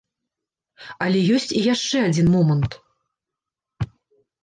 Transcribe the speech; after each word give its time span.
Але 1.09 1.19
ёсць 1.35 1.47
і 1.61 1.63
яшчэ 1.73 1.97
адзін 2.09 2.27
момант. 2.39 2.71